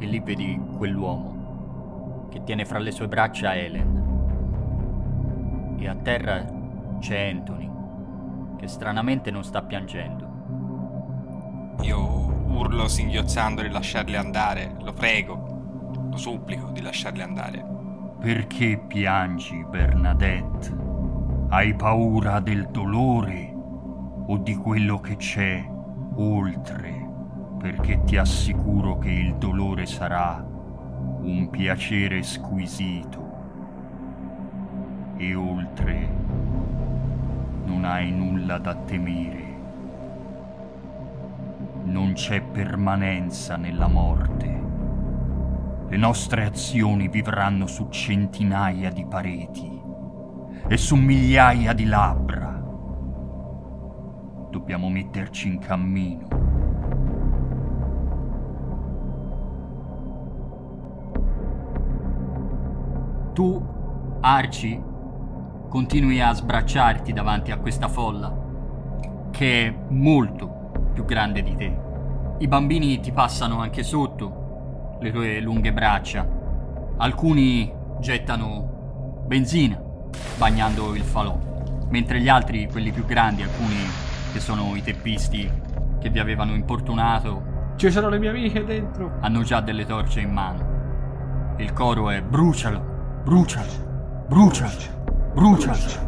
[0.00, 4.04] E lì vedi quell'uomo che tiene fra le sue braccia Helen.
[5.78, 6.55] E a terra
[6.98, 7.70] c'è Anthony,
[8.56, 10.24] che stranamente non sta piangendo.
[11.82, 14.74] Io urlo singhiozzando di lasciarli andare.
[14.80, 17.64] Lo prego, lo supplico di lasciarli andare.
[18.18, 20.74] Perché piangi, Bernadette?
[21.48, 25.64] Hai paura del dolore o di quello che c'è
[26.14, 27.04] oltre?
[27.58, 33.24] Perché ti assicuro che il dolore sarà un piacere squisito.
[35.18, 36.25] E oltre
[37.66, 39.54] non hai nulla da temere.
[41.84, 44.64] Non c'è permanenza nella morte.
[45.88, 49.80] Le nostre azioni vivranno su centinaia di pareti
[50.68, 52.60] e su migliaia di labbra.
[54.50, 56.26] Dobbiamo metterci in cammino.
[63.32, 63.74] Tu,
[64.20, 64.82] Arci,
[65.76, 68.34] continui a sbracciarti davanti a questa folla,
[69.30, 71.78] che è molto più grande di te.
[72.38, 76.26] I bambini ti passano anche sotto le tue lunghe braccia.
[76.96, 79.78] Alcuni gettano benzina,
[80.38, 81.38] bagnando il falò,
[81.90, 83.76] mentre gli altri, quelli più grandi, alcuni
[84.32, 85.52] che sono i teppisti
[86.00, 89.18] che vi avevano importunato, Ci sono le mie amiche dentro.
[89.20, 91.54] hanno già delle torce in mano.
[91.58, 94.95] Il coro è brucialo, brucialo, brucialo,
[95.36, 96.04] brucialo.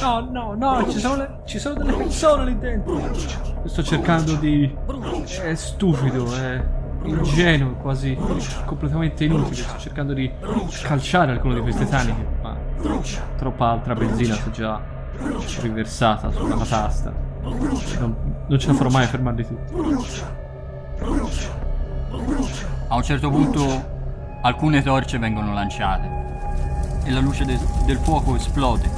[0.00, 3.00] No, no, no, ci sono, le- ci sono delle persone lì dentro.
[3.64, 4.74] Sto cercando di...
[5.42, 6.64] È stupido, è
[7.02, 8.16] ingenuo, quasi
[8.64, 9.56] completamente inutile.
[9.56, 10.30] Sto cercando di
[10.82, 12.56] calciare alcune di queste taniche, ma
[13.36, 14.80] troppa altra benzina si è già
[15.60, 17.12] riversata sulla matasta.
[17.42, 19.74] Non, non ce la farò mai a fermarli tutti.
[22.88, 23.96] A un certo punto
[24.40, 26.18] alcune torce vengono lanciate
[27.04, 28.90] e la luce de- del fuoco esplode,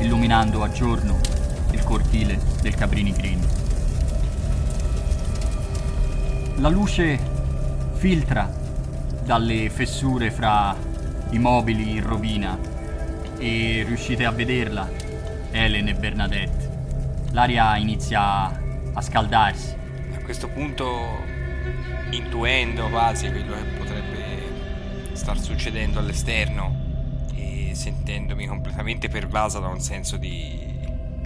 [0.00, 1.18] illuminando a giorno
[1.70, 3.40] il cortile del Cabrini Green.
[6.56, 7.18] La luce
[7.94, 8.50] filtra
[9.22, 10.74] dalle fessure fra
[11.30, 12.58] i mobili in rovina
[13.38, 14.88] e riuscite a vederla,
[15.50, 16.70] Helen e Bernadette.
[17.32, 18.46] L'aria inizia
[18.92, 19.74] a scaldarsi.
[20.14, 21.20] A questo punto,
[22.10, 24.24] intuendo quasi quello che potrebbe
[25.12, 26.85] star succedendo all'esterno
[27.76, 30.58] sentendomi completamente pervasa da un senso di,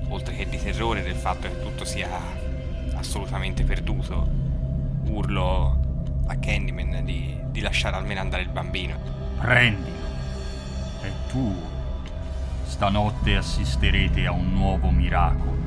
[0.09, 2.09] oltre che di terrore, del fatto che tutto sia
[2.95, 4.29] assolutamente perduto,
[5.05, 5.79] urlo
[6.27, 8.99] a Candyman di, di lasciare almeno andare il bambino.
[9.39, 9.97] Prendilo.
[11.01, 11.69] È tuo.
[12.65, 15.59] Stanotte assisterete a un nuovo miracolo.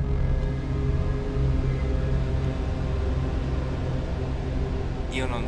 [5.10, 5.44] Io non,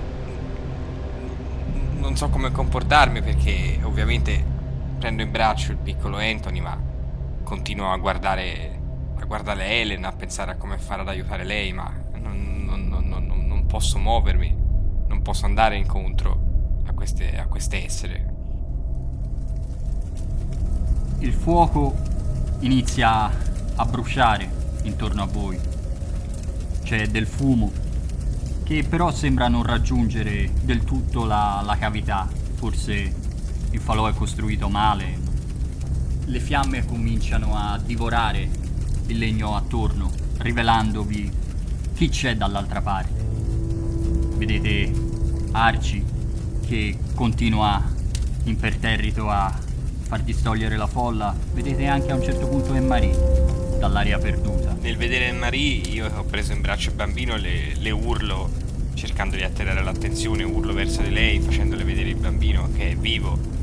[1.99, 4.55] non so come comportarmi perché ovviamente
[4.99, 6.79] prendo in braccio il piccolo Anthony, ma
[7.43, 8.81] continuo a guardare,
[9.19, 13.47] a guardare Helen, a pensare a come fare ad aiutare lei, ma non, non, non,
[13.47, 14.57] non posso muovermi,
[15.09, 18.35] non posso andare incontro a queste, a queste essere.
[21.19, 21.95] Il fuoco
[22.61, 23.31] inizia
[23.77, 24.49] a bruciare
[24.83, 25.59] intorno a voi.
[26.83, 27.71] C'è del fumo
[28.63, 32.29] che però sembra non raggiungere del tutto la, la cavità.
[32.55, 33.26] Forse
[33.77, 35.19] il falò è costruito male.
[36.25, 38.49] Le fiamme cominciano a divorare
[39.09, 41.31] il legno attorno, rivelandovi
[41.95, 43.25] chi c'è dall'altra parte.
[44.37, 44.91] Vedete
[45.53, 46.03] Arci
[46.67, 47.85] che continua
[48.45, 49.55] imperterrito a
[50.05, 51.37] far distogliere la folla.
[51.53, 54.75] Vedete anche a un certo punto Marie dall'aria perduta.
[54.81, 58.51] Nel vedere Marie io ho preso in braccio il bambino le, le urlo
[58.95, 63.56] cercando di attirare l'attenzione, urlo verso di lei facendole vedere il bambino che è vivo.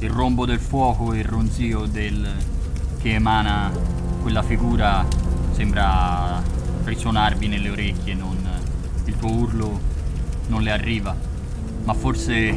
[0.00, 2.28] Il rombo del fuoco e il ronzio del...
[2.98, 3.70] che emana
[4.22, 5.04] quella figura
[5.52, 6.40] sembra
[6.84, 8.36] risuonarvi nelle orecchie, non...
[9.04, 9.80] il tuo urlo
[10.46, 11.16] non le arriva,
[11.84, 12.52] ma forse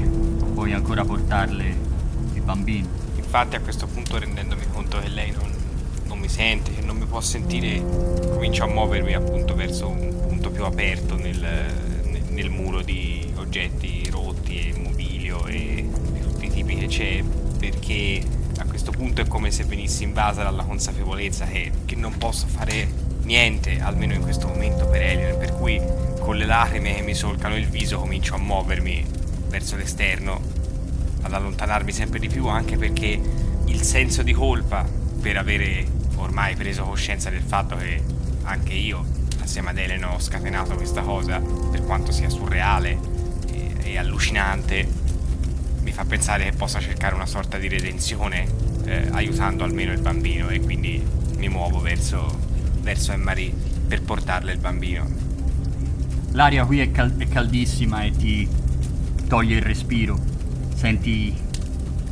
[0.53, 1.75] puoi ancora portarle
[2.33, 2.87] il bambino.
[3.15, 5.49] Infatti a questo punto rendendomi conto che lei non,
[6.05, 7.83] non mi sente, che non mi può sentire,
[8.33, 11.45] comincio a muovermi appunto verso un punto più aperto nel,
[12.29, 15.89] nel muro di oggetti rotti e mobilio e
[16.77, 17.23] che c'è,
[17.57, 18.21] perché
[18.57, 22.87] a questo punto è come se venissi invasa dalla consapevolezza che, che non posso fare
[23.23, 25.81] niente, almeno in questo momento per Elion, per cui
[26.19, 29.05] con le lacrime che mi solcano il viso comincio a muovermi
[29.47, 30.39] verso l'esterno,
[31.21, 33.19] ad allontanarmi sempre di più anche perché
[33.65, 34.87] il senso di colpa
[35.21, 38.01] per avere ormai preso coscienza del fatto che
[38.43, 39.05] anche io
[39.39, 42.97] assieme ad Elena ho scatenato questa cosa, per quanto sia surreale
[43.51, 44.87] e, e allucinante,
[45.91, 48.47] mi fa pensare che possa cercare una sorta di redenzione
[48.85, 52.39] eh, aiutando almeno il bambino e quindi mi muovo verso,
[52.79, 53.53] verso Anne-Marie
[53.89, 55.05] per portarle il bambino.
[56.31, 58.47] L'aria qui è, cal- è caldissima e ti
[59.27, 60.17] toglie il respiro.
[60.75, 61.35] Senti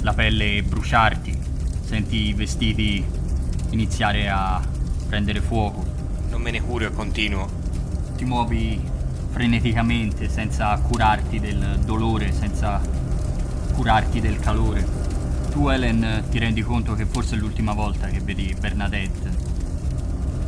[0.02, 1.40] la pelle bruciarti,
[1.86, 3.02] senti i vestiti
[3.70, 4.62] iniziare a
[5.08, 5.86] prendere fuoco.
[6.30, 7.50] Non me ne curo e continuo.
[8.18, 8.82] Ti muovi
[9.30, 13.00] freneticamente senza curarti del dolore, senza
[13.80, 14.86] curarti del calore.
[15.52, 19.32] Tu Helen ti rendi conto che forse è l'ultima volta che vedi Bernadette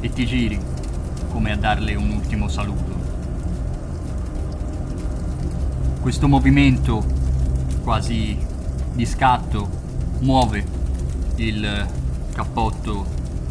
[0.01, 0.59] e ti giri
[1.29, 2.93] come a darle un ultimo saluto.
[6.01, 7.05] Questo movimento
[7.81, 8.37] quasi
[8.91, 9.69] di scatto
[10.19, 10.65] muove
[11.37, 11.87] il
[12.33, 13.05] cappotto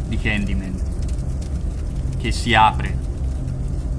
[0.07, 0.79] di Candyman
[2.19, 2.95] che si apre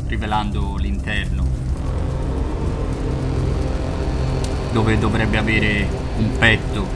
[0.07, 1.62] rivelando l'interno
[4.73, 6.87] dove dovrebbe avere un petto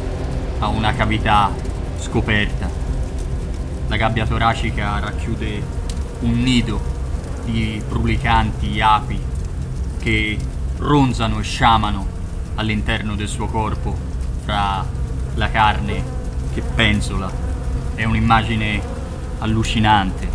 [0.59, 1.53] a una cavità
[1.99, 2.69] scoperta.
[3.89, 5.63] La gabbia toracica racchiude
[6.21, 6.81] un nido
[7.45, 9.21] di brulicanti api
[9.99, 10.39] che
[10.79, 12.07] ronzano e sciamano
[12.55, 13.95] all'interno del suo corpo
[14.45, 14.85] fra
[15.35, 16.03] la carne
[16.55, 17.31] che penzola.
[17.95, 18.81] È un'immagine
[19.39, 20.29] allucinante.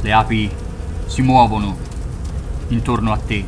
[0.00, 0.50] Le api
[1.06, 1.76] si muovono
[2.68, 3.44] intorno a te,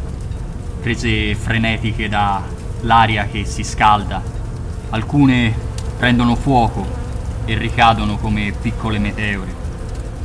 [0.81, 4.23] prese frenetiche dall'aria che si scalda.
[4.91, 5.55] Alcune
[5.99, 6.87] prendono fuoco
[7.45, 9.55] e ricadono come piccole meteore,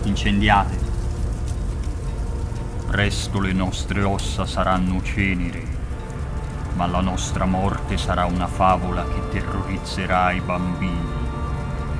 [0.03, 0.77] incendiate.
[2.87, 5.63] Presto le nostre ossa saranno cenere,
[6.75, 11.21] ma la nostra morte sarà una favola che terrorizzerà i bambini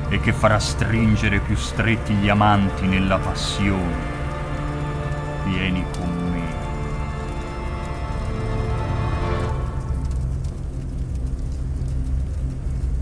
[0.10, 4.12] e che farà stringere più stretti gli amanti nella passione.
[5.46, 6.23] Vieni con me.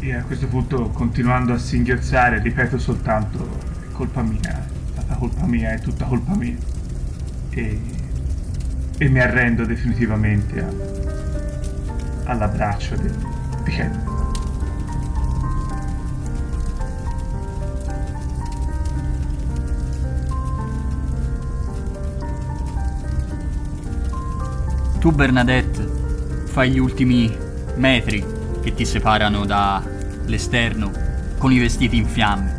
[0.04, 3.47] E a questo punto, continuando a singhiozzare, ripeto soltanto:
[3.88, 6.56] è colpa mia, è stata colpa mia, è tutta colpa mia.
[7.52, 7.80] E,
[8.97, 13.12] e mi arrendo definitivamente a, all'abbraccio di,
[13.64, 14.10] di Ken.
[24.99, 25.89] Tu Bernadette
[26.45, 27.32] fai gli ultimi
[27.76, 28.26] metri
[28.62, 29.45] che ti separano
[30.24, 30.91] dall'esterno
[31.38, 32.57] con i vestiti in fiamme.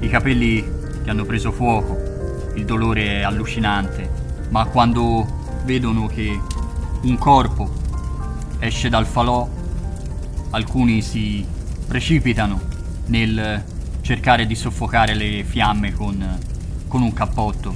[0.00, 0.64] I capelli
[1.02, 4.08] ti hanno preso fuoco, il dolore è allucinante,
[4.50, 5.26] ma quando
[5.64, 6.40] vedono che
[7.02, 7.70] un corpo
[8.58, 9.48] esce dal falò,
[10.50, 11.44] alcuni si
[11.86, 12.60] precipitano
[13.06, 13.64] nel
[14.00, 16.38] cercare di soffocare le fiamme con,
[16.88, 17.74] con un cappotto.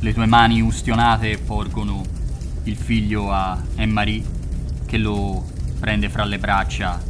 [0.00, 2.02] Le tue mani ustionate porgono
[2.64, 4.22] il figlio a Anne-Marie
[4.84, 5.44] che lo
[5.78, 7.00] prende fra le braccia,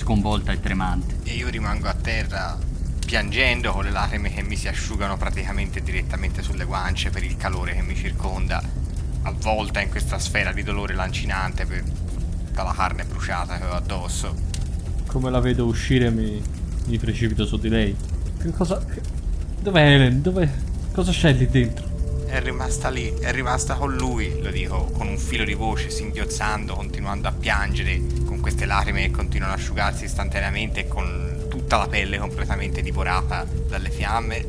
[0.00, 1.16] sconvolta e tremante.
[1.24, 2.58] E io rimango a terra
[3.04, 7.74] piangendo con le lacrime che mi si asciugano praticamente direttamente sulle guance per il calore
[7.74, 8.62] che mi circonda,
[9.22, 11.84] avvolta in questa sfera di dolore lancinante per
[12.52, 14.34] dalla carne bruciata che ho addosso.
[15.06, 16.42] Come la vedo uscire mi,
[16.86, 17.94] mi precipito su di lei.
[18.40, 18.78] Che cosa...
[18.78, 19.00] Che...
[19.60, 20.22] Dov'è Helen?
[20.22, 20.48] Dov'è...
[20.92, 21.89] Cosa c'è lì dentro?
[22.30, 26.76] È rimasta lì, è rimasta con lui, lo dico, con un filo di voce, singhiozzando,
[26.76, 31.88] continuando a piangere, con queste lacrime che continuano ad asciugarsi istantaneamente e con tutta la
[31.88, 34.46] pelle completamente divorata dalle fiamme.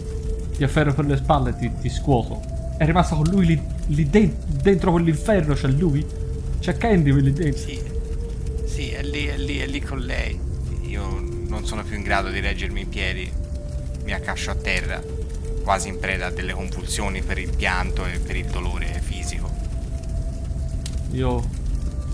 [0.55, 2.43] Ti afferro per le spalle e ti, ti scuoto.
[2.77, 6.05] È rimasta con lui lì, lì de- dentro quell'inferno, c'è lui?
[6.59, 7.63] C'è Candy lì dentro?
[7.63, 7.81] Sì,
[8.65, 10.39] sì, è lì, è lì, è lì con lei.
[10.83, 13.31] Io non sono più in grado di reggermi in piedi.
[14.03, 15.01] Mi accascio a terra,
[15.61, 19.49] quasi in preda a delle convulsioni per il pianto e per il dolore fisico.
[21.11, 21.43] Io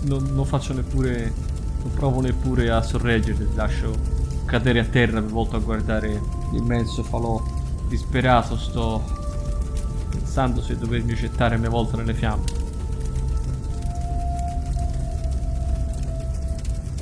[0.02, 1.32] non, non faccio neppure.
[1.80, 6.20] Non provo neppure a sorreggerti, ti lascio cadere a terra per volto a guardare
[6.52, 7.40] l'immenso falò
[7.88, 8.56] disperato.
[8.56, 9.02] Sto
[10.10, 12.44] pensando se dovermi gettare a mia volta nelle fiamme.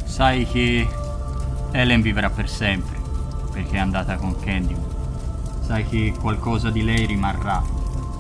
[0.05, 0.87] Sai che
[1.73, 2.97] Helen vivrà per sempre,
[3.53, 4.96] perché è andata con Candyman.
[5.67, 7.61] Sai che qualcosa di lei rimarrà,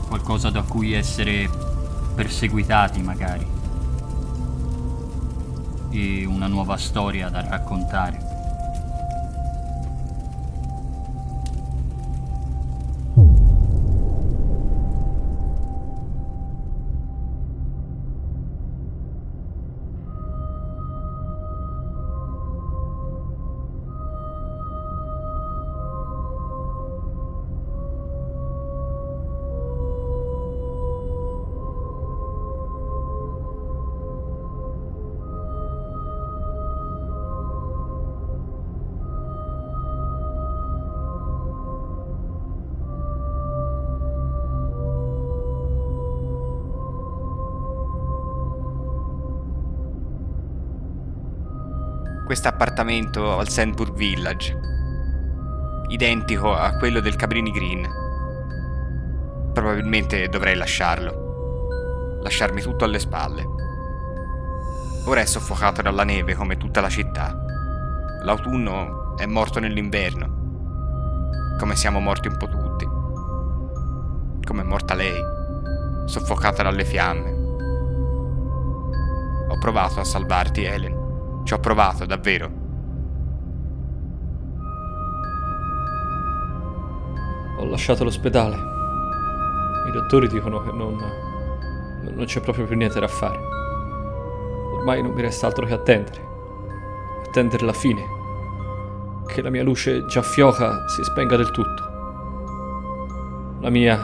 [0.09, 1.49] qualcosa da cui essere
[2.13, 3.47] perseguitati magari.
[5.91, 8.26] E una nuova storia da raccontare.
[52.37, 54.61] Questo appartamento al Sandburg Village,
[55.89, 57.89] identico a quello del Cabrini Green.
[59.55, 63.43] Probabilmente dovrei lasciarlo, lasciarmi tutto alle spalle.
[65.07, 67.43] Ora è soffocato dalla neve come tutta la città.
[68.23, 72.85] L'autunno è morto nell'inverno, come siamo morti un po' tutti.
[74.45, 75.19] Come è morta lei,
[76.05, 77.31] soffocata dalle fiamme.
[79.49, 81.06] Ho provato a salvarti, Helen.
[81.47, 82.51] Ci ho provato, davvero.
[87.59, 88.57] Ho lasciato l'ospedale.
[89.87, 90.97] I dottori dicono che non,
[92.03, 93.39] non c'è proprio più niente da fare.
[94.79, 96.21] Ormai non mi resta altro che attendere.
[97.29, 98.05] Attendere la fine.
[99.29, 101.85] Che la mia luce già fioca si spenga del tutto.
[103.61, 103.97] La mia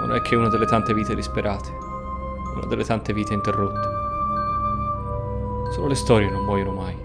[0.00, 1.70] non è che una delle tante vite disperate,
[2.56, 3.87] una delle tante vite interrotte.
[5.70, 6.96] Solo le storie non muoiono mai.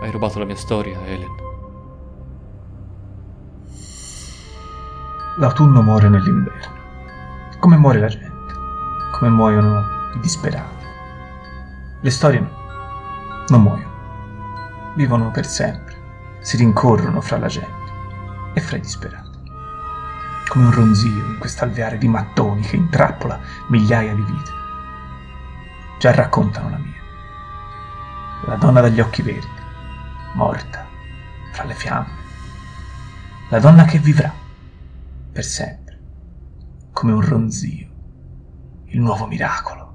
[0.00, 1.46] Hai rubato la mia storia, Helen.
[5.38, 6.76] L'autunno muore nell'inverno.
[7.60, 8.54] Come muore la gente.
[9.12, 9.80] Come muoiono
[10.14, 10.84] i disperati.
[12.00, 12.50] Le storie no.
[13.48, 14.92] Non muoiono.
[14.94, 15.94] Vivono per sempre.
[16.40, 17.92] Si rincorrono fra la gente
[18.54, 19.38] e fra i disperati.
[20.48, 23.38] Come un ronzio in quest'alveare di mattoni che intrappola
[23.68, 24.57] migliaia di vite.
[25.98, 27.02] Già raccontano la mia.
[28.46, 29.48] La donna dagli occhi verdi,
[30.34, 30.86] morta
[31.52, 32.12] fra le fiamme.
[33.50, 34.32] La donna che vivrà
[35.32, 35.98] per sempre,
[36.92, 37.88] come un ronzio,
[38.84, 39.87] il nuovo miracolo.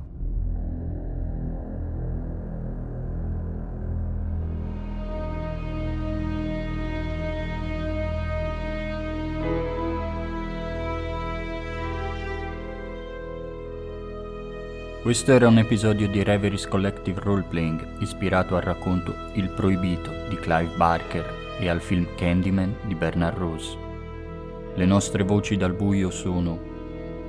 [15.13, 20.75] Questo era un episodio di Reveries Collective Roleplaying ispirato al racconto Il Proibito di Clive
[20.75, 23.77] Barker e al film Candyman di Bernard Rose.
[24.73, 26.57] Le nostre voci dal buio sono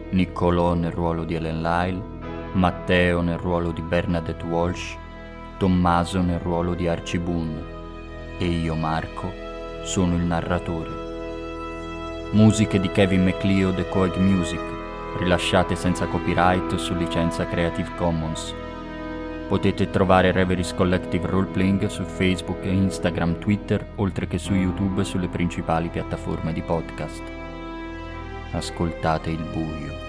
[0.08, 2.02] Niccolò nel ruolo di Ellen Lyle,
[2.54, 4.96] Matteo nel ruolo di Bernadette Walsh,
[5.58, 7.62] Tommaso nel ruolo di Archie Boone
[8.38, 9.30] e io Marco
[9.82, 12.30] sono il narratore.
[12.30, 14.73] Musiche di Kevin MacLeod e Coeg Music
[15.18, 18.54] rilasciate senza copyright su licenza Creative Commons.
[19.48, 25.28] Potete trovare Reveries Collective Roleplaying su Facebook Instagram, Twitter, oltre che su YouTube e sulle
[25.28, 27.22] principali piattaforme di podcast.
[28.52, 30.03] Ascoltate il buio.